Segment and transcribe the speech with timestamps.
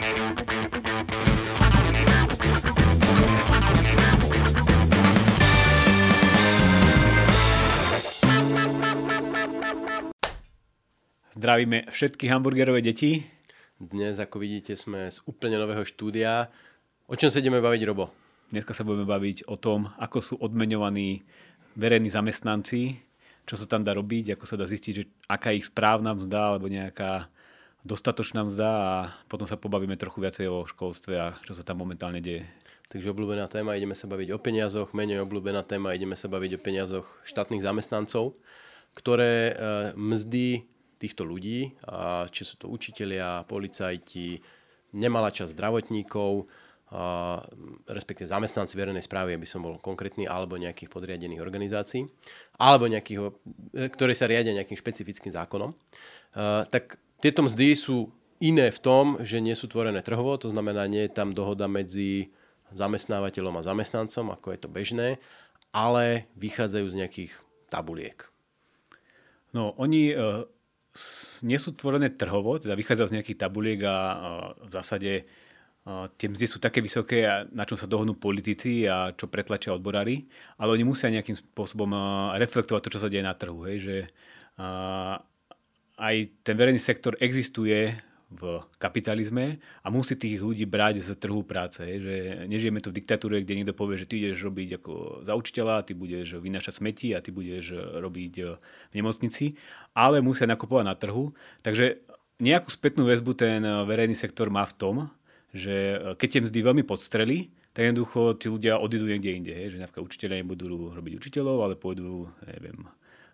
[0.00, 0.16] Zdravíme
[11.88, 13.24] všetky hamburgerové deti.
[13.80, 16.52] Dnes, ako vidíte, sme z úplne nového štúdia.
[17.08, 18.12] O čom sa ideme baviť, Robo?
[18.52, 21.24] Dneska sa budeme baviť o tom, ako sú odmeňovaní
[21.80, 23.00] verejní zamestnanci,
[23.48, 26.56] čo sa tam dá robiť, ako sa dá zistiť, že aká je ich správna mzda
[26.56, 27.32] alebo nejaká
[27.84, 28.92] dostatočná mzda a
[29.28, 32.44] potom sa pobavíme trochu viacej o školstve a čo sa tam momentálne deje.
[32.90, 36.62] Takže obľúbená téma, ideme sa baviť o peniazoch, menej obľúbená téma, ideme sa baviť o
[36.62, 38.34] peniazoch štátnych zamestnancov,
[38.98, 39.54] ktoré e,
[39.94, 40.66] mzdy
[41.00, 41.72] týchto ľudí,
[42.28, 44.44] či sú to učitelia, policajti,
[44.92, 46.44] nemalá časť zdravotníkov,
[46.92, 47.40] a,
[47.88, 52.04] respektíve zamestnanci verejnej správy, aby som bol konkrétny, alebo nejakých podriadených organizácií,
[52.60, 53.32] alebo nejakých,
[53.72, 55.72] e, ktoré sa riadia nejakým špecifickým zákonom,
[56.36, 58.10] a, tak tieto mzdy sú
[58.40, 62.32] iné v tom, že nie sú tvorené trhovo, to znamená, nie je tam dohoda medzi
[62.72, 65.08] zamestnávateľom a zamestnancom, ako je to bežné,
[65.70, 67.32] ale vychádzajú z nejakých
[67.68, 68.18] tabuliek.
[69.52, 70.48] No, oni uh
[71.46, 73.94] nie sú tvorené trhovo, teda vychádzajú z nejakých tabuliek a
[74.58, 75.22] v zásade
[76.18, 80.26] tie mzdy sú také vysoké, na čom sa dohodnú politici a čo pretlačia odborári,
[80.58, 81.94] ale oni musia nejakým spôsobom
[82.36, 83.64] reflektovať to, čo sa deje na trhu.
[83.70, 83.96] Hej, že
[86.00, 91.82] aj ten verejný sektor existuje v kapitalizme a musí tých ľudí brať z trhu práce.
[91.82, 94.92] Že nežijeme tu v diktatúre, kde niekto povie, že ty ideš robiť ako
[95.26, 99.58] za učiteľa, ty budeš vynašať smeti a ty budeš robiť e, v nemocnici,
[99.98, 101.34] ale musia nakupovať na trhu.
[101.66, 102.06] Takže
[102.38, 104.96] nejakú spätnú väzbu ten verejný sektor má v tom,
[105.50, 109.54] že e, keď tie mzdy veľmi podstreli, tak jednoducho tí ľudia odídu niekde inde.
[109.74, 112.86] Že napríklad učiteľia nebudú robiť učiteľov, ale pôjdu, neviem,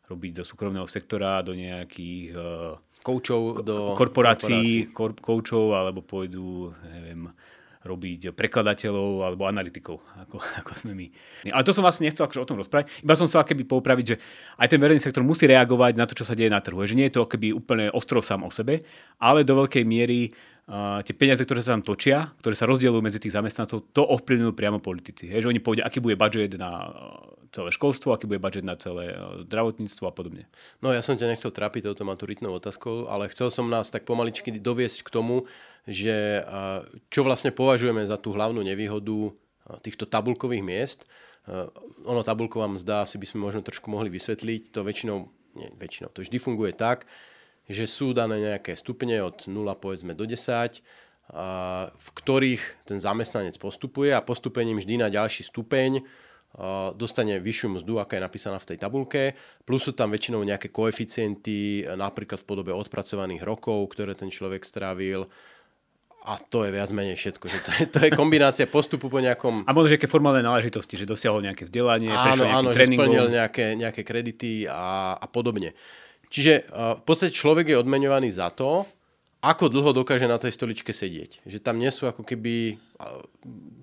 [0.07, 5.23] robiť do súkromného sektora, do nejakých uh, koučov do korporácií, korporácií.
[5.23, 7.31] koučov, alebo pôjdu, neviem,
[7.87, 11.07] robiť prekladateľov alebo analytikov, ako, ako sme my.
[11.55, 12.91] Ale to som vlastne nechcel akože o tom rozprávať.
[13.07, 14.17] Iba som sa keby poupraviť, že
[14.59, 16.83] aj ten verejný sektor musí reagovať na to, čo sa deje na trhu.
[16.83, 18.83] Že nie je to keby úplne ostrov sám o sebe,
[19.23, 20.35] ale do veľkej miery
[21.07, 24.83] tie peniaze, ktoré sa tam točia, ktoré sa rozdielujú medzi tých zamestnancov, to ovplyvňujú priamo
[24.83, 25.31] politici.
[25.31, 26.91] Hej, že oni povedia, aký bude budget na
[27.55, 29.15] celé školstvo, aký bude budget na celé
[29.47, 30.51] zdravotníctvo a podobne.
[30.83, 34.51] No ja som ťa nechcel trápiť touto maturitnou otázkou, ale chcel som nás tak pomaličky
[34.59, 35.47] doviesť k tomu,
[35.87, 36.43] že
[37.15, 39.31] čo vlastne považujeme za tú hlavnú nevýhodu
[39.87, 41.01] týchto tabulkových miest.
[42.11, 44.75] Ono tabulková mzda si by sme možno trošku mohli vysvetliť.
[44.75, 45.19] To väčšinou,
[45.55, 47.07] nie väčšinou, to vždy funguje tak,
[47.67, 50.83] že sú dané nejaké stupne od 0 povedzme do 10,
[51.91, 56.07] v ktorých ten zamestnanec postupuje a postupením vždy na ďalší stupeň
[56.97, 59.37] dostane vyššiu mzdu, aká je napísaná v tej tabulke,
[59.69, 65.29] plus sú tam väčšinou nejaké koeficienty, napríklad v podobe odpracovaných rokov, ktoré ten človek strávil,
[66.27, 67.45] a to je viac menej všetko.
[67.47, 69.63] Že to, je, to je kombinácia postupu po nejakom...
[69.63, 74.03] A možno nejaké formálne náležitosti, že dosiahol nejaké vzdelanie, áno, áno, že splnil nejaké, nejaké
[74.03, 75.71] kredity a, a podobne.
[76.29, 78.85] Čiže uh, v podstate človek je odmeňovaný za to,
[79.47, 81.47] ako dlho dokáže na tej stoličke sedieť.
[81.47, 82.81] Že tam nie sú ako keby,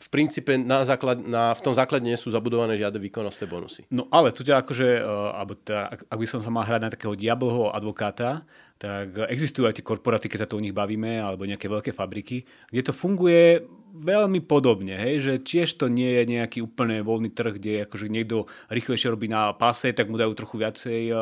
[0.02, 3.82] v princípe na základ, na, v tom základe nie sú zabudované žiadne výkonnostné bonusy.
[3.88, 6.92] No ale tu ťa akože, uh, alebo teda, ak by som sa mal hrať na
[6.92, 8.44] takého diablho advokáta,
[8.84, 12.44] tak existujú aj tie korporáty, keď sa to o nich bavíme, alebo nejaké veľké fabriky,
[12.68, 13.64] kde to funguje
[13.96, 18.52] veľmi podobne, hej, že tiež to nie je nejaký úplne voľný trh, kde akože niekto
[18.68, 21.22] rýchlejšie robí na páse, tak mu dajú trochu viacej uh,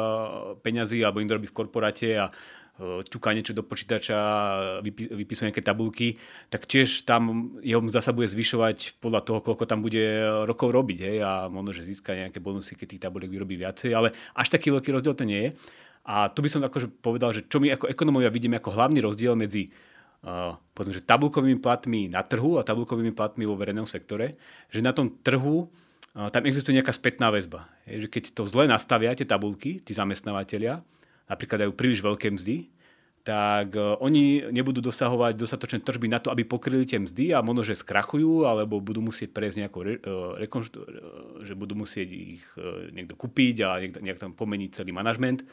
[0.65, 2.33] peňazí, alebo im robí v korporáte a
[2.81, 4.17] ťuká niečo do počítača,
[4.81, 6.17] vypisuje nejaké tabulky,
[6.49, 10.01] tak tiež tam jeho mzda sa bude zvyšovať podľa toho, koľko tam bude
[10.49, 10.99] rokov robiť.
[11.05, 14.73] Hej, a možno, že získa nejaké bonusy, keď tých tabuliek vyrobí viacej, ale až taký
[14.73, 15.49] veľký rozdiel to nie je.
[16.01, 19.37] A tu by som akože povedal, že čo my ako ekonomovia vidíme ako hlavný rozdiel
[19.37, 19.69] medzi
[20.25, 24.37] uh, povedzme, že tabulkovými platmi na trhu a tabulkovými platmi vo verejnom sektore,
[24.73, 27.69] že na tom trhu uh, tam existuje nejaká spätná väzba.
[27.85, 30.81] Je, že keď to zle nastavia tie tabulky, tí zamestnávateľia,
[31.29, 32.69] napríklad dajú príliš veľké mzdy,
[33.21, 37.61] tak uh, oni nebudú dosahovať dostatočné tržby na to, aby pokryli tie mzdy a možno,
[37.61, 40.87] že skrachujú, alebo budú musieť prejsť nejakú re, uh, rekonštru, uh,
[41.45, 42.41] že budú musieť ich
[42.89, 45.45] niekto kúpiť a nejak, nejak tam pomeniť celý manažment.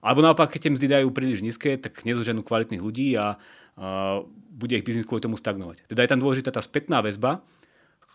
[0.00, 4.76] Alebo naopak, keď tie mzdy dajú príliš nízke, tak nezoženú kvalitných ľudí a uh, bude
[4.80, 5.84] ich biznis kvôli tomu stagnovať.
[5.88, 7.44] Teda je tam dôležitá tá spätná väzba,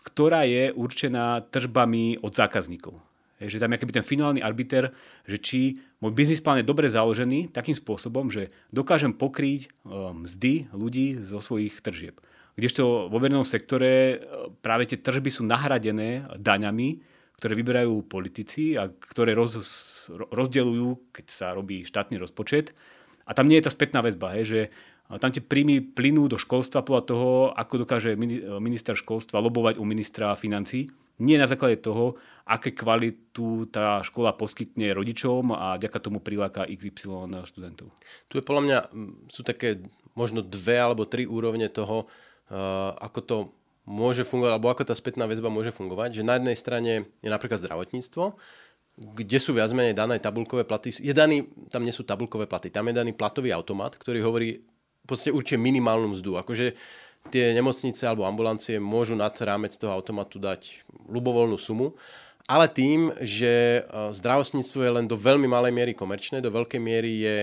[0.06, 2.98] ktorá je určená tržbami od zákazníkov.
[3.38, 4.96] Je, že tam je ten finálny arbiter,
[5.28, 5.60] že či
[6.00, 11.38] môj biznis plán je dobre založený takým spôsobom, že dokážem pokryť uh, mzdy ľudí zo
[11.38, 12.18] svojich tržieb.
[12.56, 18.88] Kdežto vo verejnom sektore uh, práve tie tržby sú nahradené daňami, ktoré vyberajú politici a
[18.88, 19.60] ktoré roz,
[20.10, 22.72] rozdeľujú, keď sa robí štátny rozpočet.
[23.28, 24.60] A tam nie je tá spätná väzba, hej, že
[25.06, 28.18] tam tie príjmy plynú do školstva podľa toho, ako dokáže
[28.58, 30.90] minister školstva lobovať u ministra financí.
[31.16, 37.32] Nie na základe toho, aké kvalitu tá škola poskytne rodičom a ďaká tomu priláka XY
[37.46, 37.88] študentov.
[38.28, 38.78] Tu je podľa mňa,
[39.32, 39.80] sú také
[40.12, 42.10] možno dve alebo tri úrovne toho,
[43.00, 43.36] ako to
[43.86, 46.20] môže fungovať, alebo ako tá spätná väzba môže fungovať.
[46.20, 46.92] Že na jednej strane
[47.22, 48.34] je napríklad zdravotníctvo,
[48.96, 50.90] kde sú viac menej dané tabulkové platy.
[50.90, 54.60] Je daný, tam nie sú tabulkové platy, tam je daný platový automat, ktorý hovorí,
[55.04, 56.34] v podstate určite minimálnu mzdu.
[56.42, 56.74] Akože
[57.30, 61.94] tie nemocnice alebo ambulancie môžu nad rámec toho automatu dať ľubovoľnú sumu,
[62.46, 67.12] ale tým, že e, zdravotníctvo je len do veľmi malej miery komerčné, do veľkej miery
[67.18, 67.36] je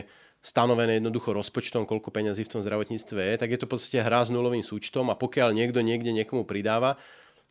[0.43, 4.27] stanovené jednoducho rozpočtom, koľko peňazí v tom zdravotníctve je, tak je to v podstate hra
[4.27, 6.99] s nulovým súčtom a pokiaľ niekto niekde niekomu pridáva,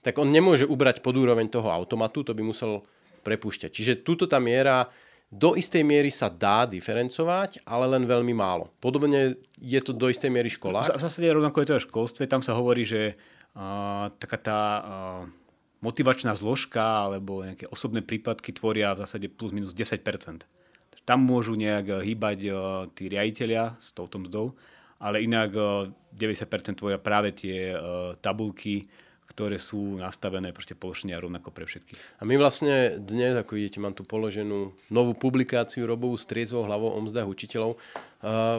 [0.05, 2.85] tak on nemôže ubrať pod úroveň toho automatu, to by musel
[3.25, 3.71] prepúšťať.
[3.73, 4.93] Čiže túto tá miera
[5.33, 8.69] do istej miery sa dá diferencovať, ale len veľmi málo.
[8.85, 10.85] Podobne je to do istej miery škola.
[10.85, 12.29] V zásade rovnako je to aj školstve.
[12.29, 13.17] Tam sa hovorí, že
[13.57, 14.85] uh, taká tá uh,
[15.81, 20.45] motivačná zložka alebo nejaké osobné prípadky tvoria v zásade plus minus 10%.
[21.03, 22.57] Tam môžu nejak hýbať uh,
[22.95, 24.55] tí riaditeľia s touto mzdou,
[25.03, 27.73] ale inak uh, 90% tvoria práve tie
[28.21, 28.85] tabulky,
[29.33, 32.21] ktoré sú nastavené proste položenia rovnako pre všetkých.
[32.21, 36.93] A my vlastne dnes, ako vidíte, mám tu položenú novú publikáciu Robovú s triezvou hlavou
[36.93, 37.81] o mzdách učiteľov.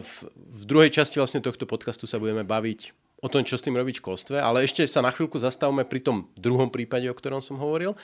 [0.01, 2.89] V, v druhej časti vlastne tohto podcastu sa budeme baviť
[3.23, 6.03] o tom, čo s tým robiť v školstve, ale ešte sa na chvíľku zastavme pri
[6.03, 7.95] tom druhom prípade, o ktorom som hovoril.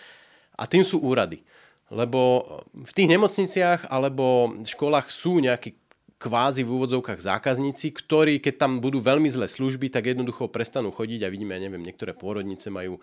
[0.56, 1.44] A tým sú úrady.
[1.90, 5.74] Lebo v tých nemocniciach alebo školách sú nejakí
[6.20, 11.24] kvázi v úvodzovkách zákazníci, ktorí keď tam budú veľmi zlé služby, tak jednoducho prestanú chodiť
[11.24, 13.00] a vidíme, ja neviem, niektoré pôrodnice majú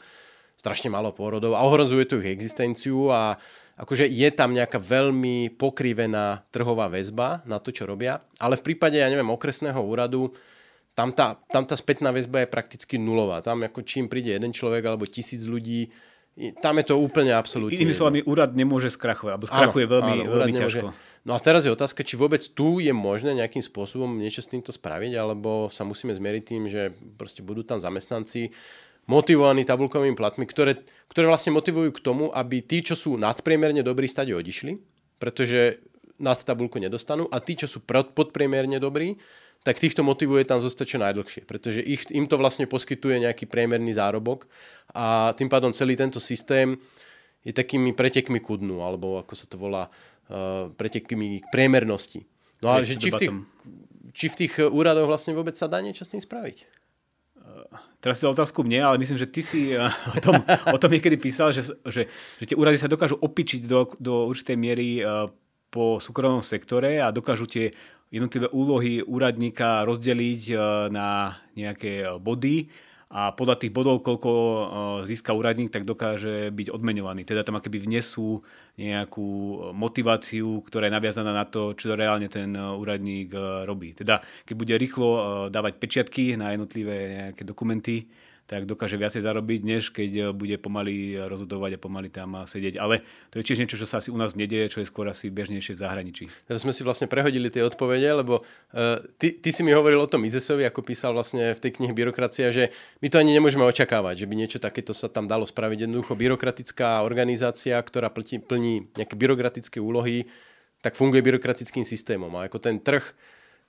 [0.56, 3.40] strašne málo pôrodov a ohrozuje to ich existenciu a
[3.80, 9.00] akože je tam nejaká veľmi pokrivená trhová väzba na to, čo robia, ale v prípade,
[9.00, 10.32] ja neviem, okresného úradu,
[10.96, 13.44] tam tá, tam tá spätná väzba je prakticky nulová.
[13.44, 15.92] Tam ako čím príde jeden človek alebo tisíc ľudí,
[16.60, 17.80] tam je to úplne absolútne.
[17.80, 20.86] Inými slovami, úrad nemôže skrachovať, alebo skrachuje áno, veľmi, áno, veľmi ťažko.
[21.26, 24.70] No a teraz je otázka, či vôbec tu je možné nejakým spôsobom niečo s týmto
[24.70, 28.54] spraviť, alebo sa musíme zmieriť tým, že proste budú tam zamestnanci
[29.10, 34.06] motivovaní tabulkovými platmi, ktoré, ktoré vlastne motivujú k tomu, aby tí, čo sú nadpriemerne dobrí,
[34.06, 34.78] stade odišli,
[35.18, 35.82] pretože
[36.20, 39.18] nad tabulku nedostanú a tí, čo sú podpriemerne dobrí,
[39.66, 43.98] tak týchto motivuje tam zostať čo najdlhšie, pretože ich, im to vlastne poskytuje nejaký priemerný
[43.98, 44.46] zárobok
[44.94, 46.78] a tým pádom celý tento systém
[47.42, 52.22] je takými pretekmi ku dnu, alebo ako sa to volá, uh, pretekmi k priemernosti.
[52.62, 53.34] No a že či, v tých,
[54.14, 56.56] či v tých úradoch vlastne vôbec sa dá niečo s tým spraviť?
[57.42, 57.66] Uh,
[57.98, 59.74] teraz si otázku mne, ale myslím, že ty si
[60.18, 62.06] o tom, o tom niekedy písal, že, že,
[62.38, 65.02] že tie úrady sa dokážu opičiť do, do určitej miery
[65.76, 67.74] po súkromnom sektore a dokážu tie
[68.10, 70.56] jednotlivé úlohy úradníka rozdeliť e,
[70.94, 72.70] na nejaké body
[73.06, 74.62] a podľa tých bodov, koľko e,
[75.06, 77.22] získa úradník, tak dokáže byť odmenovaný.
[77.22, 78.42] Teda tam akéby vnesú
[78.78, 79.28] nejakú
[79.74, 83.94] motiváciu, ktorá je naviazaná na to, čo reálne ten úradník e, robí.
[83.94, 85.08] Teda keď bude rýchlo
[85.50, 86.96] dávať pečiatky na jednotlivé
[87.30, 88.10] nejaké dokumenty,
[88.46, 92.78] tak dokáže viacej zarobiť, než keď eh, bude pomaly rozhodovať a pomaly tam eh, sedieť.
[92.78, 93.02] Ale
[93.34, 95.74] to je tiež niečo, čo sa asi u nás nedieje, čo je skôr asi bežnejšie
[95.74, 96.24] v zahraničí.
[96.46, 100.08] Teraz sme si vlastne prehodili tie odpovede, lebo uh, ty, ty si mi hovoril o
[100.08, 102.70] tom Izesovi, ako písal vlastne v tej knihe Byrokracia, že
[103.02, 105.90] my to ani nemôžeme očakávať, že by niečo takéto sa tam dalo spraviť.
[105.90, 110.30] Jednoducho byrokratická organizácia, ktorá plní, plní nejaké byrokratické úlohy,
[110.86, 112.30] tak funguje byrokratickým systémom.
[112.38, 113.02] A ako ten trh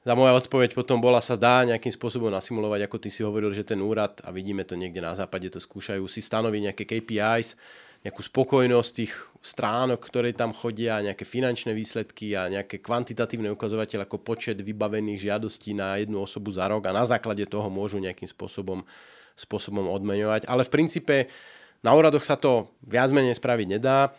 [0.07, 3.67] tá moja odpoveď potom bola, sa dá nejakým spôsobom nasimulovať, ako ty si hovoril, že
[3.67, 7.59] ten úrad, a vidíme to niekde na západe, to skúšajú, si stanoviť nejaké KPIs,
[8.07, 9.11] nejakú spokojnosť tých
[9.43, 15.75] stránok, ktoré tam chodia, nejaké finančné výsledky a nejaké kvantitatívne ukazovateľ ako počet vybavených žiadostí
[15.75, 18.87] na jednu osobu za rok a na základe toho môžu nejakým spôsobom,
[19.35, 20.47] spôsobom odmeňovať.
[20.47, 21.15] Ale v princípe
[21.83, 24.15] na úradoch sa to viac menej spraviť nedá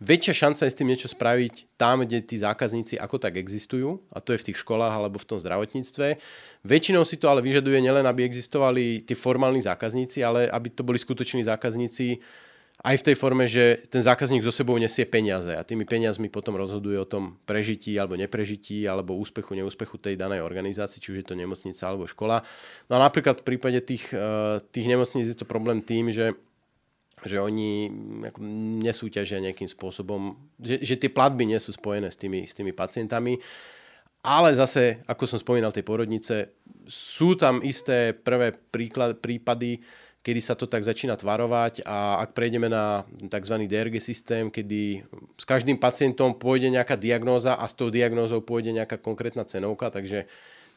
[0.00, 4.18] väčšia šanca je s tým niečo spraviť tam, kde tí zákazníci ako tak existujú, a
[4.24, 6.16] to je v tých školách alebo v tom zdravotníctve.
[6.64, 10.96] Väčšinou si to ale vyžaduje nielen, aby existovali tí formálni zákazníci, ale aby to boli
[10.96, 12.18] skutoční zákazníci
[12.80, 16.56] aj v tej forme, že ten zákazník so sebou nesie peniaze a tými peniazmi potom
[16.56, 21.26] rozhoduje o tom prežití alebo neprežití alebo úspechu, neúspechu tej danej organizácii, či už je
[21.28, 22.40] to nemocnica alebo škola.
[22.88, 26.32] No a napríklad v prípade tých, eh, tých nemocníc je to problém tým, že
[27.24, 27.90] že oni
[28.28, 28.38] ako,
[28.80, 33.40] nesúťažia nejakým spôsobom, že, že tie platby nie sú spojené s tými, s tými pacientami.
[34.20, 36.52] Ale zase, ako som spomínal, tej porodnice,
[36.84, 39.80] sú tam isté prvé príklad, prípady,
[40.20, 43.56] kedy sa to tak začína tvarovať a ak prejdeme na tzv.
[43.64, 45.00] DRG systém, kedy
[45.40, 50.28] s každým pacientom pôjde nejaká diagnóza a s tou diagnózou pôjde nejaká konkrétna cenovka, takže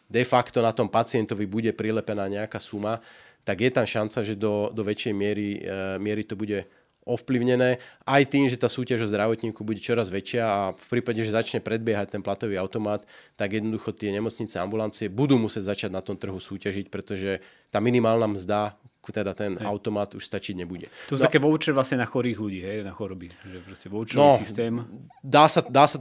[0.08, 3.04] de facto na tom pacientovi bude prilepená nejaká suma,
[3.44, 6.64] tak je tam šanca, že do, do väčšej miery, e, miery to bude
[7.04, 11.36] ovplyvnené aj tým, že tá súťaž o zdravotníku bude čoraz väčšia a v prípade, že
[11.36, 13.04] začne predbiehať ten platový automat,
[13.36, 18.32] tak jednoducho tie nemocnice ambulancie budú musieť začať na tom trhu súťažiť, pretože tá minimálna
[18.32, 19.68] mzda, teda ten hej.
[19.68, 20.88] automat už stačiť nebude.
[21.12, 23.36] To sú no, také voucher vlastne na chorých ľudí, hej, na choroby.
[23.36, 24.74] Že proste voucherový no, systém.
[25.20, 26.00] Dá sa, dá sa,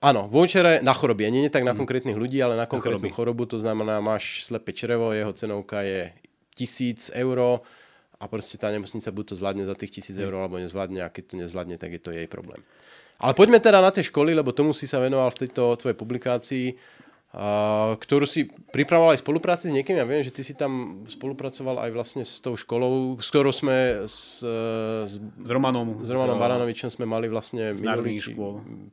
[0.00, 1.80] Áno, vouchere na choroby, nie, nie tak na mm.
[1.84, 6.08] konkrétnych ľudí, ale na konkrétnu na chorobu, to znamená, máš slepé črevo, jeho cenovka je
[6.54, 7.62] tisíc eur
[8.20, 11.24] a proste tá nemocnica buď to zvládne za tých tisíc eur, alebo nezvládne a keď
[11.24, 12.60] to nezvládne, tak je to jej problém.
[13.20, 16.66] Ale poďme teda na tie školy, lebo tomu si sa venoval v tejto tvojej publikácii
[17.94, 19.94] ktorú si pripravoval aj v spolupráci s niekým.
[19.94, 24.02] Ja viem, že ty si tam spolupracoval aj vlastne s tou školou, s ktorou sme
[24.02, 28.34] s, s, s Romanom, s Romanom Baranovičom sme mali vlastne minulý, či,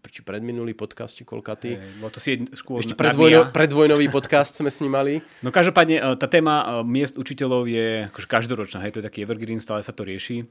[0.06, 1.82] či predminulý podcast, či kolkaty.
[1.82, 5.17] Hey, to si škôl Ešte predvojno, predvojnový podcast sme s ním mali.
[5.41, 9.25] No každopádne, e, tá téma e, miest učiteľov je akože každoročná, hej, to je taký
[9.25, 10.46] evergreen, stále sa to rieši.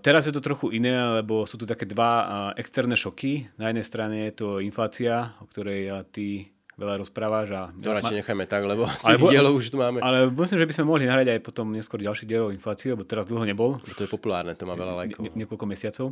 [0.00, 2.12] Teraz je to trochu iné, lebo sú tu také dva
[2.56, 3.52] e, externé šoky.
[3.60, 7.48] Na jednej strane je to inflácia, o ktorej ty veľa rozprávaš.
[7.54, 7.62] A...
[7.70, 10.02] To radšej nechajme tak, lebo ale, dielov už tu máme.
[10.02, 13.06] Ale myslím, že by sme mohli nahrať aj potom neskôr ďalší diel o inflácii, lebo
[13.06, 13.78] teraz dlho nebol.
[13.94, 15.22] To je populárne, to má veľa lajkov.
[15.22, 16.06] Nie, niekoľko mesiacov.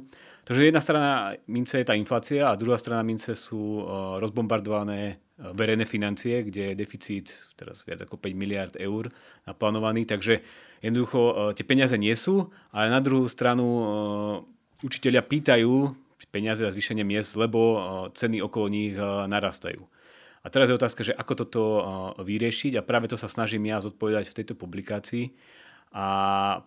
[0.47, 5.51] Takže jedna strana mince je tá inflácia a druhá strana mince sú uh, rozbombardované uh,
[5.51, 7.27] verejné financie, kde je deficit
[7.59, 9.11] teraz viac ako 5 miliard eur
[9.47, 10.07] naplánovaný.
[10.07, 10.43] Takže
[10.79, 13.87] jednoducho uh, tie peniaze nie sú, ale na druhú stranu uh,
[14.87, 15.99] učiteľia pýtajú
[16.31, 17.79] peniaze a zvýšenie miest, lebo uh,
[18.15, 18.95] ceny okolo nich
[19.27, 19.85] narastajú.
[20.43, 21.63] A teraz je otázka, že ako toto
[22.19, 25.31] vyriešiť a práve to sa snažím ja zodpovedať v tejto publikácii.
[25.95, 26.07] A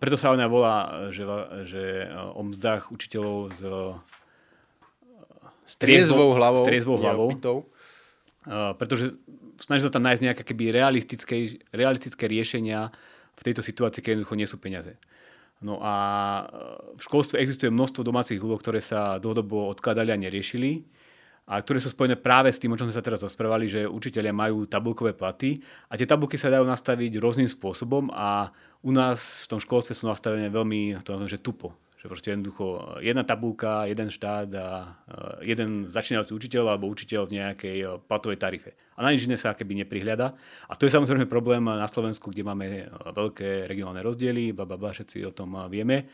[0.00, 1.26] preto sa ona volá, že,
[1.68, 3.60] že o mzdách učiteľov s,
[5.66, 6.62] s triezvou hlavou.
[6.62, 7.28] S triezvou hlavou.
[8.80, 9.18] Pretože
[9.60, 12.94] snažím sa tam nájsť nejaké keby realistické, realistické riešenia
[13.36, 14.96] v tejto situácii, keď jednoducho nie sú peniaze.
[15.60, 15.94] No a
[16.96, 20.84] v školstve existuje množstvo domácich úloh, ktoré sa dlhodobo odkladali a neriešili
[21.46, 24.34] a ktoré sú spojené práve s tým, o čom sme sa teraz rozprávali, že učiteľia
[24.34, 28.50] majú tabulkové platy a tie tabulky sa dajú nastaviť rôznym spôsobom a
[28.82, 31.78] u nás v tom školstve sú nastavené veľmi, to nazviem, že tupo.
[32.02, 32.64] Že proste jednoducho
[32.98, 34.66] jedna tabulka, jeden štát a
[35.40, 38.70] e, jeden začínajúci učiteľ alebo učiteľ v nejakej e, platovej tarife.
[38.98, 40.34] A na nič iné sa keby neprihľada.
[40.66, 45.32] A to je samozrejme problém na Slovensku, kde máme veľké regionálne rozdiely, bla, všetci o
[45.32, 46.10] tom vieme.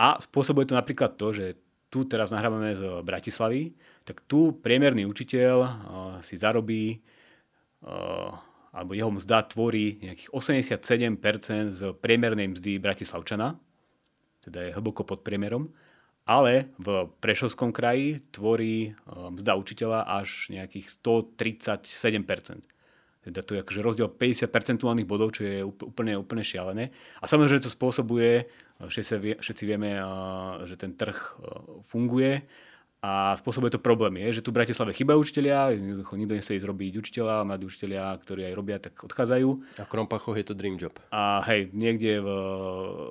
[0.00, 1.60] A spôsobuje to napríklad to, že
[1.92, 5.70] tu teraz nahrávame z Bratislavy, tak tu priemerný učiteľ uh,
[6.20, 6.98] si zarobí
[7.86, 8.34] uh,
[8.72, 13.60] alebo jeho mzda tvorí nejakých 87% z priemernej mzdy Bratislavčana,
[14.40, 15.68] teda je hlboko pod priemerom,
[16.24, 22.64] ale v Prešovskom kraji tvorí uh, mzda učiteľa až nejakých 137%.
[23.22, 26.90] Teda to je akože rozdiel 50 percentuálnych bodov, čo je úplne, úplne šialené.
[27.22, 28.50] A samozrejme, to spôsobuje,
[28.82, 29.94] všetci vieme,
[30.66, 31.38] že ten trh
[31.86, 32.42] funguje
[33.02, 37.02] a spôsobuje to problémy, je, že tu v Bratislave chýbajú učiteľia, nikto nechce ísť robiť
[37.02, 39.48] učiteľa, mladí učiteľia, ktorí aj robia, tak odchádzajú.
[39.82, 40.94] A v Krompachoch je to dream job.
[41.10, 42.28] A hej, niekde v,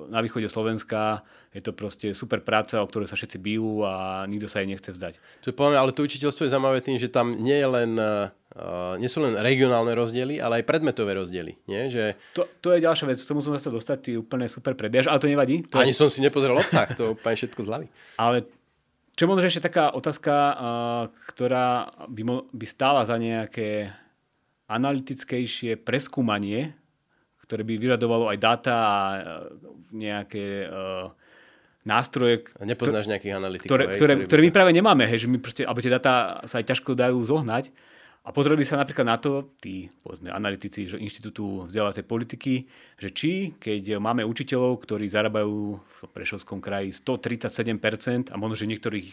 [0.08, 1.20] na východe Slovenska
[1.52, 4.88] je to proste super práca, o ktorú sa všetci bijú a nikto sa jej nechce
[4.88, 5.20] vzdať.
[5.44, 7.92] To je poviem, ale to učiteľstvo je zaujímavé tým, že tam nie je len
[8.52, 11.56] Uh, nie sú len regionálne rozdiely, ale aj predmetové rozdiely.
[11.64, 11.88] Nie?
[11.88, 12.20] Že...
[12.36, 15.24] To, to je ďalšia vec, k tomu som sa dostať, ty úplne super predbiaž, ale
[15.24, 15.64] to nevadí.
[15.72, 17.88] To Ani som si nepozrel obsah, to úplne všetko zľavy.
[18.20, 18.44] Ale
[19.12, 20.32] čo možno ešte taká otázka,
[21.32, 23.92] ktorá by, mo- by stála za nejaké
[24.72, 26.72] analytickejšie preskúmanie,
[27.44, 28.98] ktoré by vyžadovalo aj dáta a
[29.92, 31.12] nejaké uh,
[31.84, 32.48] nástroje.
[32.56, 33.68] A nepoznáš nejakých analytikov.
[33.68, 36.62] Ktoré, ktoré, ktoré, ktoré my práve nemáme, hej, že my proste, alebo tie dáta sa
[36.62, 37.68] aj ťažko dajú zohnať.
[38.22, 43.58] A pozreli sa napríklad na to, tí povedzme, analytici že Inštitútu vzdelávacej politiky, že či,
[43.58, 49.08] keď máme učiteľov, ktorí zarábajú v Prešovskom kraji 137% a možno, že v niektorých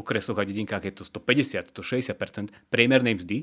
[0.00, 3.38] okresoch a dedinkách je to 150, 160% priemernej mzdy,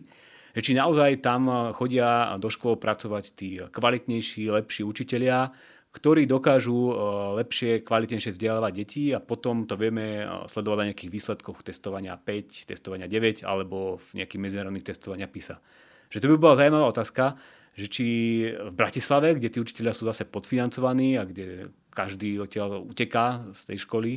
[0.57, 5.53] že či naozaj tam chodia do škôl pracovať tí kvalitnejší, lepší učitelia,
[5.95, 6.95] ktorí dokážu eh,
[7.39, 12.67] lepšie, kvalitnejšie vzdelávať deti a potom to vieme eh, sledovať na nejakých výsledkoch testovania 5,
[12.67, 15.63] testovania 9 alebo v nejakých medzinárodných testovania PISA.
[16.11, 17.39] Že to by bola zaujímavá otázka,
[17.75, 18.05] že či
[18.51, 23.77] v Bratislave, kde tí učiteľia sú zase podfinancovaní a kde každý odtiaľ uteká z tej
[23.83, 24.11] školy,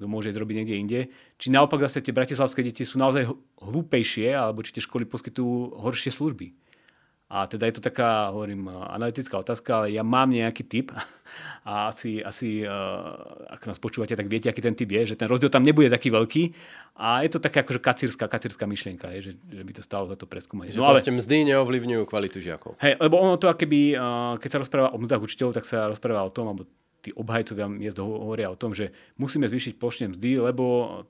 [0.00, 1.00] kto môže zrobiť niekde inde,
[1.36, 3.28] či naopak zase tie bratislavské deti sú naozaj
[3.60, 6.63] hlúpejšie, alebo či tie školy poskytujú horšie služby.
[7.34, 10.94] A teda je to taká, hovorím, analytická otázka, ale ja mám nejaký typ
[11.70, 12.62] a asi, asi
[13.50, 16.14] ak nás počúvate, tak viete, aký ten typ je, že ten rozdiel tam nebude taký
[16.14, 16.42] veľký
[16.94, 20.14] a je to taká akože kacírska, kacírska myšlienka, je, že, že by to stalo za
[20.14, 20.78] to preskúmať.
[20.78, 21.02] Že no, ale...
[21.02, 22.78] mzdy neovlivňujú kvalitu žiakov.
[22.78, 23.98] Hej, lebo ono to, keby,
[24.38, 26.70] keď sa rozpráva o mzdách učiteľov, tak sa rozpráva o tom, alebo
[27.02, 30.64] tí obhajcovia miest hovoria o tom, že musíme zvýšiť plošne mzdy, lebo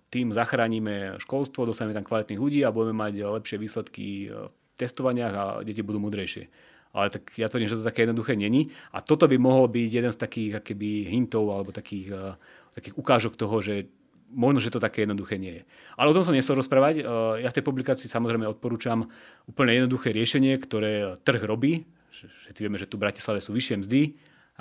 [0.08, 5.44] tým zachránime školstvo, dostaneme tam kvalitných ľudí a budeme mať lepšie výsledky v testovaniach a
[5.62, 6.50] deti budú mudrejšie.
[6.94, 8.70] Ale tak ja tvrdím, že to také jednoduché není.
[8.94, 12.38] A toto by mohol byť jeden z takých akéby hintov alebo takých, uh,
[12.70, 13.90] takých ukážok toho, že
[14.30, 15.62] možno, že to také jednoduché nie je.
[15.98, 17.02] Ale o tom som nechcel rozprávať.
[17.02, 19.10] Uh, ja v tej publikácii samozrejme odporúčam
[19.50, 21.82] úplne jednoduché riešenie, ktoré trh robí.
[22.14, 24.02] Všetci vieme, že tu v Bratislave sú vyššie mzdy,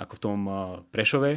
[0.02, 0.56] ako v tom eh,
[0.90, 1.30] Prešove.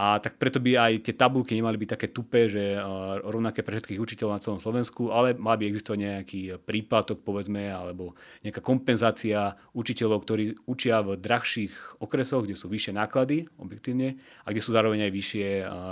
[0.00, 2.72] A tak preto by aj tie tabulky nemali byť také tupé, že
[3.20, 8.16] rovnaké pre všetkých učiteľov na celom Slovensku, ale mal by existovať nejaký príplatok, povedzme, alebo
[8.40, 14.64] nejaká kompenzácia učiteľov, ktorí učia v drahších okresoch, kde sú vyššie náklady, objektívne, a kde
[14.64, 15.46] sú zároveň aj vyššie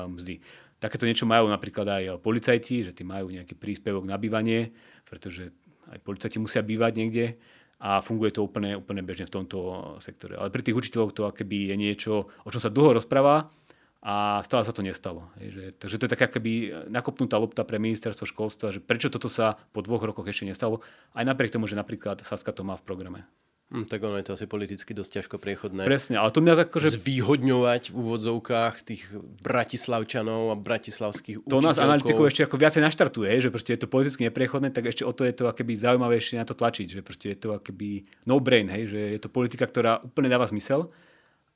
[0.09, 0.35] mzdy.
[0.81, 4.73] Takéto niečo majú napríklad aj policajti, že tí majú nejaký príspevok na bývanie,
[5.05, 5.53] pretože
[5.93, 7.37] aj policajti musia bývať niekde
[7.85, 9.59] a funguje to úplne, úplne bežne v tomto
[10.01, 10.41] sektore.
[10.41, 13.53] Ale pri tých učiteľoch to akoby je niečo, o čom sa dlho rozpráva
[13.99, 15.27] a stále sa to nestalo.
[15.43, 19.59] že, takže to je taká akoby nakopnutá lopta pre ministerstvo školstva, že prečo toto sa
[19.75, 20.87] po dvoch rokoch ešte nestalo,
[21.19, 23.27] aj napriek tomu, že napríklad Saska to má v programe.
[23.69, 25.85] Hm, tak ono je to asi politicky dosť ťažko priechodné.
[25.85, 26.89] Presne, ale to mňa akože...
[27.05, 29.05] Zvýhodňovať v úvodzovkách tých
[29.45, 34.25] bratislavčanov a bratislavských To nás analytikov ešte ako viacej naštartuje, že proste je to politicky
[34.25, 37.39] nepriechodné, tak ešte o to je to akoby zaujímavejšie na to tlačiť, že proste je
[37.45, 40.89] to akoby no brain, hej, že je to politika, ktorá úplne dáva zmysel.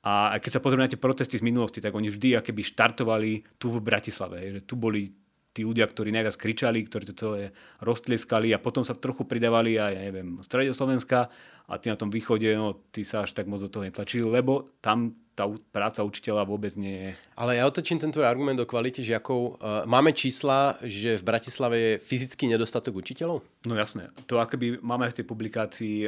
[0.03, 3.33] A keď sa pozrieme na tie protesty z minulosti, tak oni vždy akoby štartovali
[3.63, 5.15] tu v Bratislave, že tu boli
[5.53, 7.53] tí ľudia, ktorí najviac kričali, ktorí to celé
[7.85, 11.29] roztlieskali a potom sa trochu pridávali aj, ja neviem, strede Slovenska
[11.69, 14.73] a tí na tom východe, no, tí sa až tak moc do toho netlačili, lebo
[14.81, 17.11] tam tá práca učiteľa vôbec nie je.
[17.41, 19.57] Ale ja otočím ten tvoj argument o kvalite žiakov.
[19.57, 23.41] E, máme čísla, že v Bratislave je fyzický nedostatok učiteľov?
[23.65, 24.13] No jasné.
[24.29, 26.05] To akoby máme v tej publikácii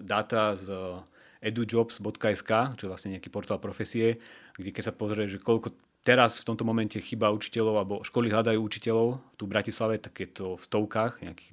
[0.00, 0.72] dáta z
[1.40, 4.18] edujobs.sk, čo je vlastne nejaký portál profesie,
[4.58, 5.74] kde keď sa pozrie, že koľko
[6.08, 10.28] teraz v tomto momente chyba učiteľov, alebo školy hľadajú učiteľov tu v Bratislave, tak je
[10.32, 11.50] to v stovkách, nejakých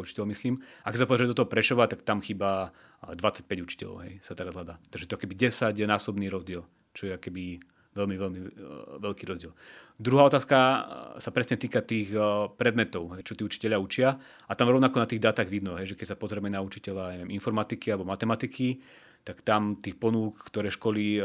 [0.00, 0.54] 250 učiteľov myslím.
[0.86, 2.72] Ak sa pozrie do toho Prešova, tak tam chyba
[3.04, 4.80] 25 učiteľov, hej, sa teraz hľadá.
[4.88, 6.64] Takže to keby 10 je násobný rozdiel,
[6.96, 7.60] čo je keby
[7.92, 8.48] veľmi, veľmi uh,
[9.04, 9.52] veľký rozdiel.
[10.02, 10.78] Druhá otázka e,
[11.20, 14.08] sa presne týka tých uh, predmetov, hej, čo tí učiteľia učia.
[14.48, 17.30] A tam rovnako na tých dátach vidno, hej, že keď sa pozrieme na učiteľa neviem,
[17.36, 18.80] informatiky alebo matematiky,
[19.22, 21.22] tak tam tých ponúk, ktoré školy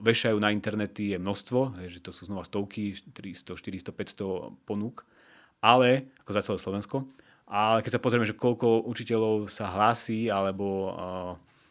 [0.00, 5.08] vešajú na internety je množstvo, že to sú znova stovky, 300, 400, 500 ponúk,
[5.64, 6.96] ale, ako za celé Slovensko,
[7.48, 10.94] ale keď sa pozrieme, že koľko učiteľov sa hlási alebo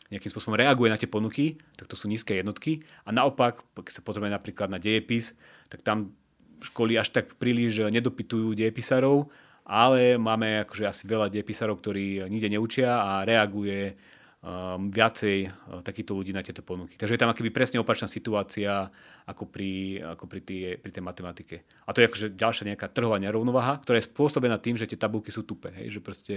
[0.10, 2.82] nejakým spôsobom reaguje na tie ponuky, tak to sú nízke jednotky.
[3.06, 5.38] A naopak, keď sa pozrieme napríklad na dejepis,
[5.70, 6.18] tak tam
[6.66, 9.30] školy až tak príliš nedopytujú dejepisárov,
[9.70, 13.96] ale máme akože asi veľa dejepisárov, ktorí nikde neučia a reaguje
[14.40, 16.96] um, viacej uh, takýchto ľudí na tieto ponuky.
[16.96, 18.88] Takže je tam akoby presne opačná situácia
[19.28, 21.56] ako pri, ako pri, tý, pri tej matematike.
[21.86, 25.30] A to je akože ďalšia nejaká trhová nerovnováha, ktorá je spôsobená tým, že tie tabulky
[25.30, 25.76] sú tupé.
[25.76, 26.00] Hej?
[26.00, 26.34] Že proste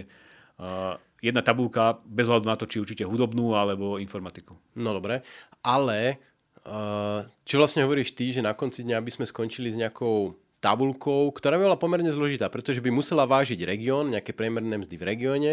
[0.58, 4.58] uh, jedna tabulka bez hľadu na to, či učíte hudobnú alebo informatiku.
[4.74, 5.22] No dobre,
[5.62, 6.18] ale
[6.66, 11.34] uh, čo vlastne hovoríš ty, že na konci dňa by sme skončili s nejakou tabulkou,
[11.34, 15.52] ktorá by bola pomerne zložitá, pretože by musela vážiť región, nejaké priemerné mzdy v regióne,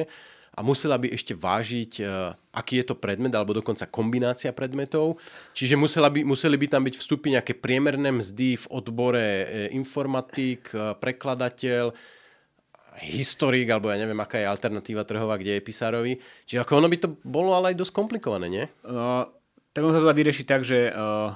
[0.60, 5.16] a musela by ešte vážiť, e, aký je to predmet, alebo dokonca kombinácia predmetov.
[5.56, 10.68] Čiže musela by, museli by tam byť vstupy nejaké priemerné mzdy v odbore e, informatik,
[10.76, 11.96] e, prekladateľ,
[13.00, 16.14] historik, alebo ja neviem, aká je alternatíva trhová, kde je písarovi.
[16.44, 18.66] Čiže ako ono by to bolo ale aj dosť komplikované, nie?
[18.84, 19.24] Uh,
[19.72, 21.32] tak ono sa to vyriešiť tak, že uh,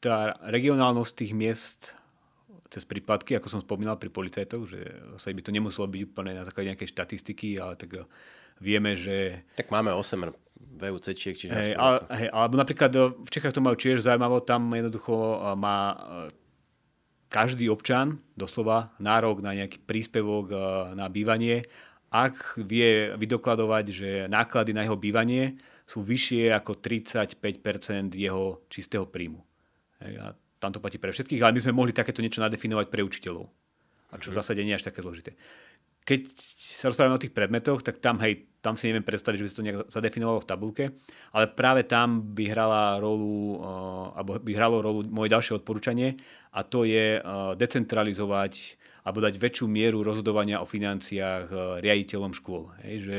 [0.00, 1.80] tá regionálnosť tých miest
[2.72, 4.80] cez prípadky, ako som spomínal pri policajtoch, že
[5.20, 8.02] sa by to nemuselo byť úplne na základe nejakej štatistiky, ale tak
[8.62, 9.42] vieme, že...
[9.56, 10.34] Tak máme 8
[10.74, 11.54] VUC-čiek, čiže...
[11.54, 15.38] Hej, ale, hej, alebo napríklad eh, v Čechách to majú tiež zaujímavo, tam jednoducho eh,
[15.54, 15.98] má eh,
[17.30, 20.54] každý občan doslova nárok na nejaký príspevok
[20.94, 21.66] na bývanie,
[22.14, 29.42] ak vie vydokladovať, že náklady na jeho bývanie sú vyššie ako 35% jeho čistého príjmu.
[29.98, 30.30] A
[30.62, 33.50] tam to platí pre všetkých, ale my sme mohli takéto niečo nadefinovať pre učiteľov.
[34.14, 35.34] A čo v zásade nie je až také zložité
[36.04, 39.48] keď sa rozprávame o tých predmetoch, tak tam, hej, tam si neviem predstaviť, že by
[39.48, 40.84] sa to nejak zadefinovalo v tabulke,
[41.32, 46.20] ale práve tam by hrala rolu, uh, alebo by hralo rolu moje ďalšie odporúčanie
[46.52, 52.72] a to je uh, decentralizovať alebo dať väčšiu mieru rozhodovania o financiách uh, riaditeľom škôl.
[52.84, 53.18] Hej, že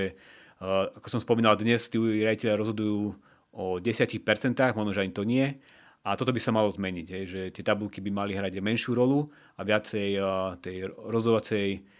[0.56, 3.12] ako som spomínal, dnes tí riaditeľia rozhodujú
[3.60, 4.24] o 10%,
[4.72, 5.60] možno, že ani to nie.
[6.08, 9.28] A toto by sa malo zmeniť, hej, že tie tabulky by mali hrať menšiu rolu
[9.60, 11.95] a viacej uh, tej rozhodovacej uh,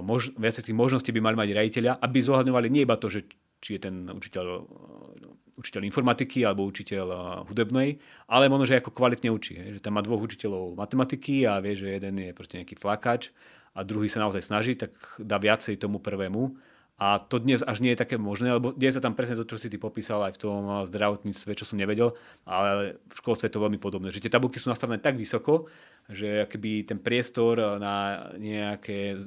[0.00, 3.26] mož, viacej tých možností by mali mať riaditeľia, aby zohľadňovali nie iba to, že
[3.58, 7.98] či je ten učiteľ, uh, učiteľ informatiky alebo učiteľ uh, hudebnej,
[8.30, 9.58] ale možno, že ako kvalitne učí.
[9.78, 13.34] Že tam má dvoch učiteľov matematiky a vie, že jeden je proste nejaký flakač
[13.74, 16.54] a druhý sa naozaj snaží, tak dá viacej tomu prvému
[16.94, 19.58] a to dnes až nie je také možné, lebo deje sa tam presne to, čo
[19.58, 22.14] si ty popísal aj v tom zdravotníctve, čo som nevedel,
[22.46, 24.14] ale v školstve je to veľmi podobné.
[24.14, 25.66] Že tie tabulky sú nastavené tak vysoko,
[26.06, 29.26] že keby ten priestor na nejaké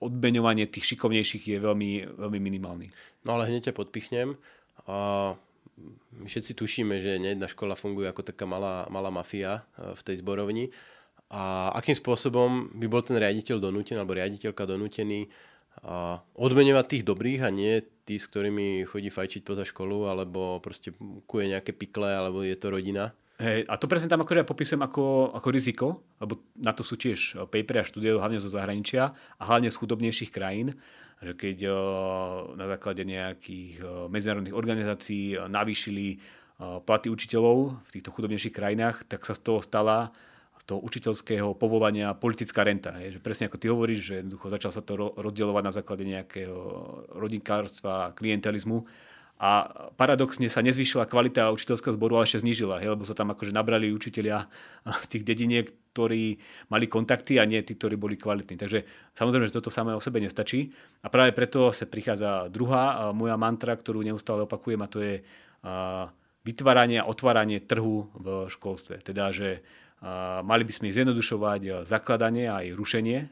[0.00, 2.88] odbeňovanie tých šikovnejších je veľmi, veľmi minimálny.
[3.28, 4.34] No ale hneď ťa podpichnem.
[4.88, 5.32] A
[6.16, 10.24] my všetci tušíme, že nejedna škola funguje ako taká malá, malá mafia e, v tej
[10.24, 10.72] zborovni.
[11.30, 15.30] A akým spôsobom by bol ten riaditeľ donútený alebo riaditeľka donútený
[15.86, 20.90] a odmenovať tých dobrých a nie tí, s ktorými chodí fajčiť poza školu alebo proste
[21.30, 23.14] kuje nejaké pikle alebo je to rodina.
[23.40, 27.00] Hey, a to presne tam akože ja popisujem ako, ako riziko, lebo na to sú
[27.00, 30.76] tiež papery a štúdie hlavne zo zahraničia a hlavne z chudobnejších krajín,
[31.24, 31.76] že keď o,
[32.52, 36.20] na základe nejakých o, medzinárodných organizácií navýšili
[36.60, 40.12] platy učiteľov v týchto chudobnejších krajinách, tak sa z toho stala
[40.70, 42.94] toho učiteľského povolania politická renta.
[43.02, 46.58] Je, že presne ako ty hovoríš, že jednoducho začal sa to rozdielovať na základe nejakého
[47.10, 48.86] rodinkárstva, klientelizmu
[49.40, 49.64] a
[49.96, 53.88] paradoxne sa nezvýšila kvalita učiteľského zboru, ale ešte znížila, hej, lebo sa tam akože nabrali
[53.88, 54.44] učiteľia
[54.84, 55.64] z tých dediniek,
[55.96, 56.36] ktorí
[56.68, 58.60] mali kontakty a nie tí, ktorí boli kvalitní.
[58.60, 58.84] Takže
[59.16, 60.68] samozrejme, že toto samé o sebe nestačí
[61.00, 65.24] a práve preto sa prichádza druhá moja mantra, ktorú neustále opakujem a to je
[66.44, 69.00] vytváranie a otváranie trhu v školstve.
[69.00, 69.64] Teda, že
[70.40, 73.28] Mali by sme zjednodušovať zakladanie a aj rušenie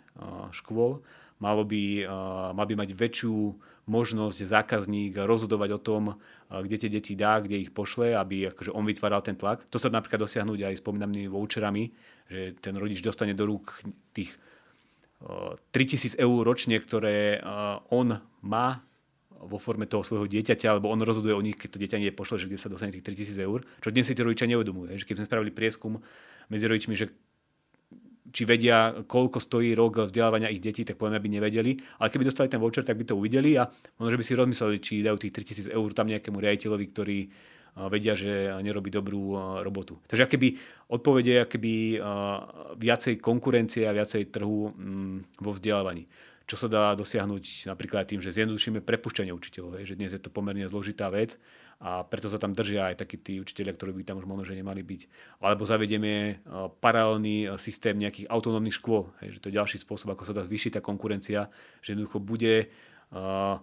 [0.52, 1.00] škôl.
[1.40, 2.04] Malo by,
[2.52, 3.56] mal by mať väčšiu
[3.88, 6.02] možnosť zákazník rozhodovať o tom,
[6.48, 9.64] kde tie deti dá, kde ich pošle, aby akože on vytváral ten tlak.
[9.72, 11.90] To sa napríklad dosiahnuť aj spomínanými voucherami,
[12.28, 13.80] že ten rodič dostane do rúk
[14.12, 14.36] tých
[15.74, 17.42] 3000 eur ročne, ktoré
[17.90, 18.84] on má
[19.38, 22.42] vo forme toho svojho dieťaťa, alebo on rozhoduje o nich, keď to dieťa nie pošle,
[22.42, 24.94] že kde sa dostane tých 3000 eur, čo dnes si tí rodičia neuvedomujú.
[24.98, 26.02] Keď sme spravili prieskum
[26.50, 27.14] medzi rodičmi, že
[28.32, 31.72] či vedia, koľko stojí rok vzdelávania ich detí, tak poviem, aby nevedeli.
[32.00, 34.76] Ale keby dostali ten voucher, tak by to uvideli a možno, že by si rozmysleli,
[34.80, 35.34] či dajú tých
[35.68, 37.18] 3000 eur tam nejakému riaditeľovi, ktorý
[37.86, 40.02] vedia, že nerobí dobrú robotu.
[40.10, 40.58] Takže akéby
[40.90, 42.02] odpovede, akéby
[42.74, 46.10] viacej konkurencie a viacej trhu mm, vo vzdelávaní
[46.48, 50.64] čo sa dá dosiahnuť napríklad tým, že zjednodušíme prepušťanie učiteľov, že dnes je to pomerne
[50.64, 51.36] zložitá vec
[51.78, 54.58] a preto sa tam držia aj takí tí učiteľia, ktorí by tam už možno, že
[54.58, 55.00] nemali byť.
[55.38, 56.34] Alebo zavedieme e,
[56.82, 60.78] paralelný e, systém nejakých autonómnych škôl, že to je ďalší spôsob, ako sa dá zvýšiť
[60.78, 61.46] tá konkurencia,
[61.78, 62.74] že jednoducho bude
[63.14, 63.62] uh,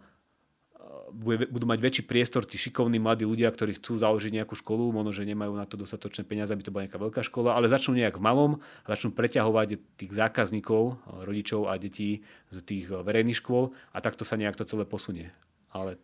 [1.50, 5.28] budú mať väčší priestor tí šikovní mladí ľudia, ktorí chcú založiť nejakú školu, možno, že
[5.28, 8.26] nemajú na to dostatočné peniaze, aby to bola nejaká veľká škola, ale začnú nejak v
[8.26, 8.52] malom
[8.86, 14.38] a začnú preťahovať tých zákazníkov, rodičov a detí z tých verejných škôl a takto sa
[14.38, 15.34] nejak to celé posunie.
[15.74, 15.98] Ale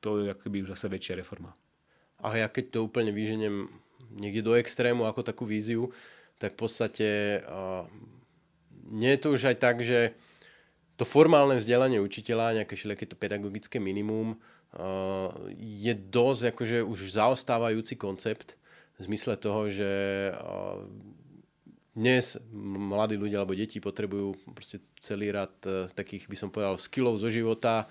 [0.00, 1.54] to je akoby už zase väčšia reforma.
[2.18, 3.70] A ja keď to úplne vyženiem
[4.14, 5.92] niekde do extrému ako takú víziu,
[6.38, 7.08] tak v podstate
[7.44, 7.84] uh,
[8.88, 10.14] nie je to už aj tak, že
[10.98, 17.94] to formálne vzdelanie učiteľa, nejaké všelijaké to pedagogické minimum, uh, je dosť akože už zaostávajúci
[17.94, 18.58] koncept
[18.98, 19.90] v zmysle toho, že
[20.34, 20.82] uh,
[21.94, 27.18] dnes mladí ľudia alebo deti potrebujú proste celý rad uh, takých, by som povedal, skillov
[27.18, 27.86] zo života,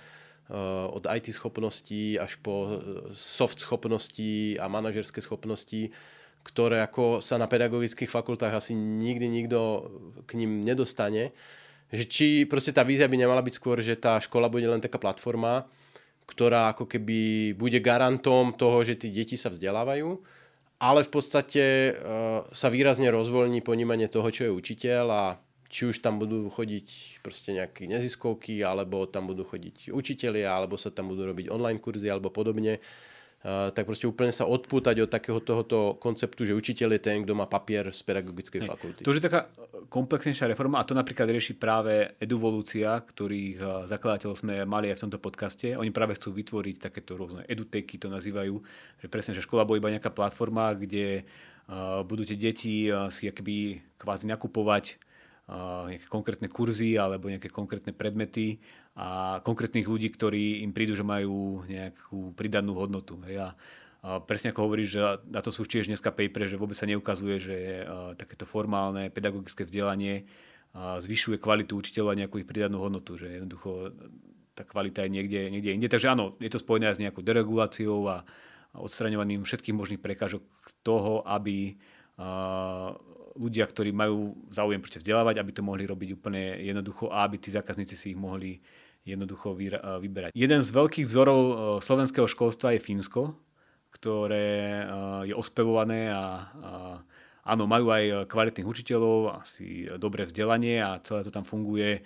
[0.92, 2.80] od IT schopností až po
[3.12, 5.92] soft schopností a manažerské schopnosti,
[6.48, 9.92] ktoré ako sa na pedagogických fakultách asi nikdy nikto
[10.24, 11.36] k ním nedostane.
[11.92, 14.96] Že či proste tá vízia by nemala byť skôr, že tá škola bude len taká
[14.96, 15.68] platforma,
[16.28, 20.20] ktorá ako keby bude garantom toho, že tí deti sa vzdelávajú,
[20.84, 25.24] ale v podstate uh, sa výrazne rozvoľní ponímanie toho, čo je učiteľ a
[25.68, 30.92] či už tam budú chodiť proste nejaké neziskovky, alebo tam budú chodiť učitelia, alebo sa
[30.92, 32.80] tam budú robiť online kurzy alebo podobne
[33.48, 37.46] tak proste úplne sa odpútať od takého tohoto konceptu, že učiteľ je ten, kto má
[37.46, 38.68] papier z pedagogickej Hej.
[38.68, 39.02] fakulty.
[39.06, 39.48] To už je taká
[39.88, 45.22] komplexnejšia reforma a to napríklad rieši práve Eduvolúcia, ktorých zakladateľov sme mali aj v tomto
[45.22, 45.78] podcaste.
[45.78, 48.58] Oni práve chcú vytvoriť takéto rôzne eduteky, to nazývajú,
[49.00, 51.24] že presne, že škola bude iba nejaká platforma, kde
[52.10, 54.98] budú tie deti si akoby kvázi nakupovať
[55.48, 58.60] nejaké konkrétne kurzy alebo nejaké konkrétne predmety
[59.00, 63.16] a konkrétnych ľudí, ktorí im prídu, že majú nejakú pridanú hodnotu.
[63.24, 63.48] Hej.
[63.48, 63.50] A,
[64.28, 67.56] presne ako hovoríš, že na to sú tiež dneska paper, že vôbec sa neukazuje, že
[68.20, 70.28] takéto formálne pedagogické vzdelanie
[70.76, 73.16] zvyšuje kvalitu učiteľa a nejakú ich pridanú hodnotu.
[73.16, 73.96] Že jednoducho
[74.52, 75.88] tá kvalita je niekde, niekde inde.
[75.88, 78.28] Takže áno, je to spojené aj s nejakou dereguláciou a,
[78.78, 80.44] odstraňovaním všetkých možných prekážok
[80.86, 81.80] toho, aby
[83.38, 87.54] ľudia, ktorí majú záujem proste vzdelávať, aby to mohli robiť úplne jednoducho a aby tí
[87.54, 88.58] zákazníci si ich mohli
[89.08, 89.56] jednoducho
[90.04, 90.36] vyberať.
[90.36, 91.42] Jeden z veľkých vzorov
[91.80, 93.40] slovenského školstva je Fínsko,
[93.96, 94.84] ktoré
[95.24, 96.72] je ospevované a, a
[97.48, 102.04] áno, majú aj kvalitných učiteľov, asi dobré vzdelanie a celé to tam funguje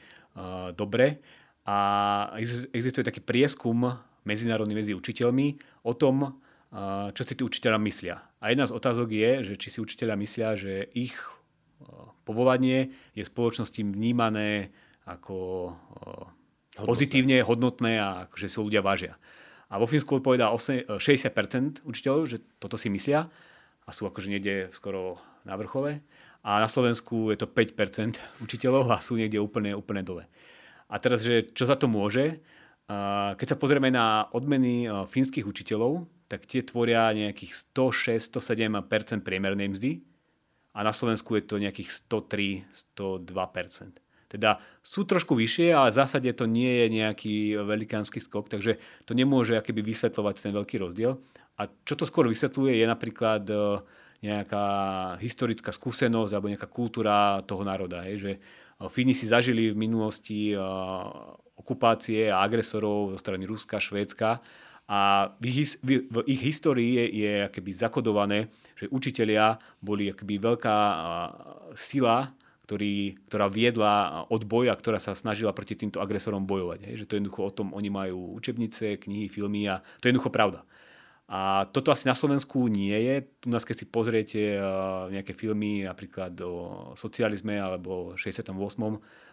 [0.77, 1.25] dobre.
[1.65, 1.77] A
[2.69, 6.37] existuje taký prieskum medzinárodný medzi učiteľmi o tom,
[7.11, 8.23] čo si tí učiteľa myslia.
[8.39, 11.15] A jedna z otázok je, že či si učiteľa myslia, že ich
[12.23, 14.71] povolanie je v spoločnosti vnímané
[15.03, 15.35] ako
[16.79, 16.87] hodnotné.
[16.87, 19.19] pozitívne, hodnotné a že si ľudia vážia.
[19.71, 23.27] A vo Fínsku odpovedá 60% učiteľov, že toto si myslia
[23.87, 26.03] a sú akože niekde skoro na vrchole.
[26.41, 30.23] A na Slovensku je to 5% učiteľov a sú niekde úplne, úplne dole.
[30.91, 32.43] A teraz, že čo za to môže?
[33.39, 39.99] Keď sa pozrieme na odmeny fínskych učiteľov, tak tie tvoria nejakých 106-107% priemernej mzdy
[40.71, 43.99] a na Slovensku je to nejakých 103-102%.
[44.31, 47.35] Teda sú trošku vyššie, ale v zásade to nie je nejaký
[47.67, 51.19] velikánsky skok, takže to nemôže akoby vysvetľovať ten veľký rozdiel.
[51.59, 53.83] A čo to skôr vysvetľuje je napríklad e,
[54.23, 54.65] nejaká
[55.19, 58.07] historická skúsenosť alebo nejaká kultúra toho národa.
[58.07, 58.39] Hej, že e,
[58.87, 60.57] Fíni si zažili v minulosti e,
[61.59, 64.39] okupácie a agresorov zo strany Ruska, Švédska
[64.91, 70.77] a v ich, v ich histórii je, je akoby zakodované, že učitelia boli akoby veľká
[71.79, 72.35] sila
[72.71, 76.87] ktorý, ktorá viedla odboj a ktorá sa snažila proti týmto agresorom bojovať.
[76.87, 77.03] Hej?
[77.03, 80.31] Že to je jednoducho o tom, oni majú učebnice, knihy, filmy a to je jednoducho
[80.31, 80.63] pravda.
[81.27, 83.27] A toto asi na Slovensku nie je.
[83.43, 84.55] Tu nás, keď si pozriete
[85.11, 88.55] nejaké filmy, napríklad o socializme alebo 68.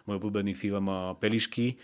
[0.03, 0.91] môj obľúbený film
[1.23, 1.79] Pelišky,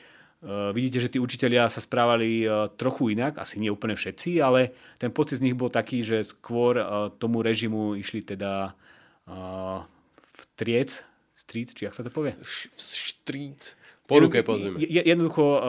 [0.72, 2.46] vidíte, že tí učitelia sa správali
[2.78, 6.78] trochu inak, asi nie úplne všetci, ale ten pocit z nich bol taký, že skôr
[7.18, 8.78] tomu režimu išli teda
[9.26, 11.02] v triec,
[11.36, 12.34] Street, či ak sa to povie?
[12.74, 13.76] Street.
[14.08, 14.80] Po ruke pozrieme.
[14.82, 15.60] Jednoducho uh,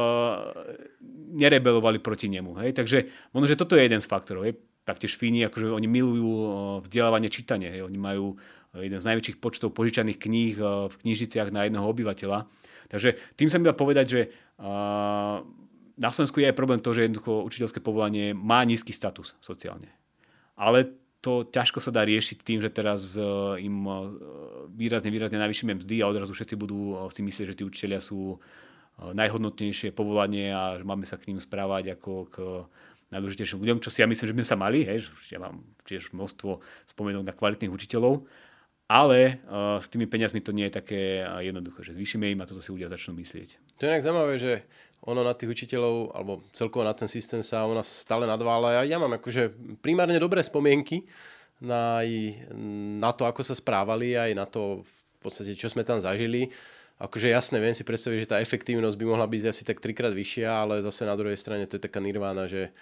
[1.34, 2.54] nerebelovali proti nemu.
[2.62, 2.70] Hej?
[2.78, 2.98] Takže
[3.34, 4.46] možno, že toto je jeden z faktorov.
[4.46, 4.56] Hej?
[4.86, 6.30] Taktiež Fíni, akože oni milujú
[6.86, 7.68] vzdelávanie čítanie.
[7.68, 7.82] Hej?
[7.82, 8.38] Oni majú
[8.78, 12.46] jeden z najväčších počtov požičaných kníh v knižniciach na jedného obyvateľa.
[12.86, 14.20] Takže tým sa mi dá povedať, že
[14.62, 15.42] uh,
[15.96, 19.88] na Slovensku je aj problém to, že jednoducho učiteľské povolanie má nízky status sociálne.
[20.56, 20.92] Ale
[21.24, 23.24] to ťažko sa dá riešiť tým, že teraz e,
[23.66, 23.94] im e,
[24.70, 28.38] výrazne, výrazne najvyššie mzdy a odrazu všetci budú e, si myslieť, že tí učiteľia sú
[28.96, 32.64] najhodnotnejšie povolanie a že máme sa k ním správať ako k
[33.12, 34.88] najdôležitejším ľuďom, čo si ja myslím, že by sme sa mali.
[34.88, 38.24] Hej, že ja mám tiež množstvo spomenúk na kvalitných učiteľov,
[38.86, 42.62] ale uh, s tými peniazmi to nie je také jednoduché, že zvýšime im a toto
[42.62, 43.78] si ľudia začnú myslieť.
[43.78, 44.52] To je nejak zaujímavé, že
[45.06, 48.82] ono na tých učiteľov, alebo celkovo na ten systém sa u nás stále nadvála.
[48.82, 51.06] Ja, ja mám akože primárne dobré spomienky
[51.62, 52.02] na,
[52.98, 56.50] na to, ako sa správali, aj na to, v podstate, čo sme tam zažili.
[56.96, 60.48] Akože jasné, viem si predstaviť, že tá efektívnosť by mohla byť asi tak trikrát vyššia,
[60.48, 62.72] ale zase na druhej strane to je taká nirvána, že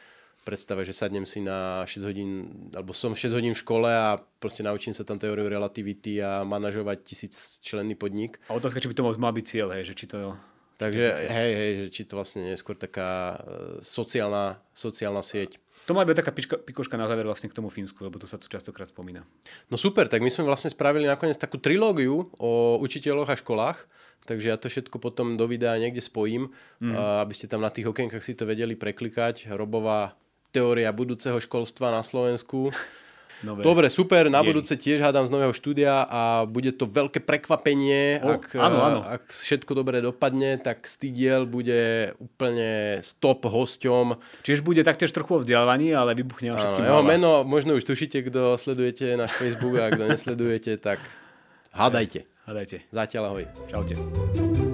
[0.44, 2.30] predstave, že sadnem si na 6 hodín,
[2.76, 6.98] alebo som 6 hodín v škole a proste naučím sa tam teóriu relativity a manažovať
[7.02, 8.36] tisíc členný podnik.
[8.52, 10.36] A otázka, či by to mal byť cieľ, hej, že či to
[10.74, 15.62] Takže hej, hej, že či to vlastne je skôr taká uh, sociálna, sociálna sieť.
[15.86, 18.40] To má byť taká pička, pikoška na záver vlastne k tomu Fínsku, lebo to sa
[18.40, 19.22] tu častokrát spomína.
[19.68, 23.84] No super, tak my sme vlastne spravili nakoniec takú trilógiu o učiteľoch a školách,
[24.24, 26.96] takže ja to všetko potom do videa niekde spojím, mm.
[27.28, 29.52] aby ste tam na tých okenkách si to vedeli preklikať.
[29.52, 30.16] Robová
[30.54, 32.70] teória budúceho školstva na Slovensku.
[33.44, 33.60] Nové.
[33.60, 38.40] Dobre, super, na budúce tiež hádam z nového štúdia a bude to veľké prekvapenie, o,
[38.40, 39.00] ak, áno, áno.
[39.04, 44.16] ak všetko dobre dopadne, tak Stidiel bude úplne stop hosťom.
[44.40, 46.88] Čiže bude taktiež trochu o vzdelávaní, ale vybuchne o všetkým.
[46.88, 51.04] Jeho meno možno už tušíte, kto sledujete náš Facebook a kto nesledujete, tak
[51.76, 52.24] hádajte.
[52.48, 52.88] Hádajte.
[52.92, 53.44] Zatiaľ ahoj.
[53.68, 54.73] Čaute.